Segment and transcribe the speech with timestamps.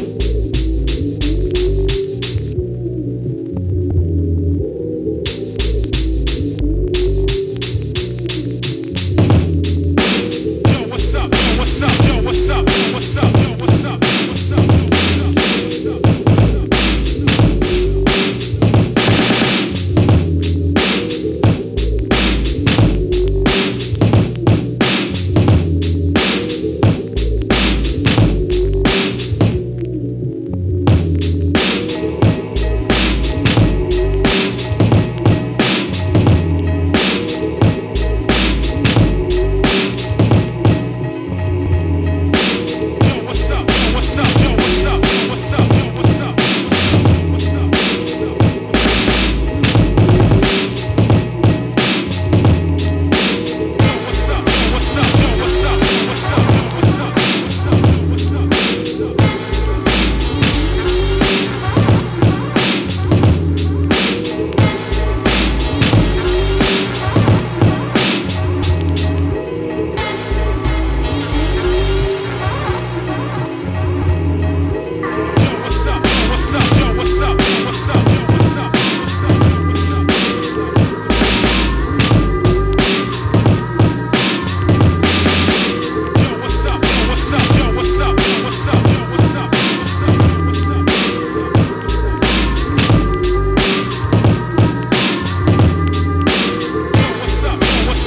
[0.00, 0.39] you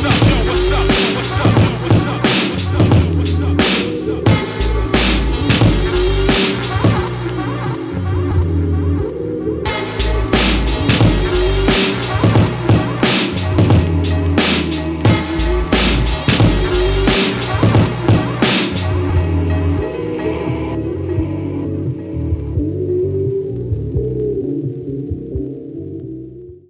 [0.03, 0.32] something.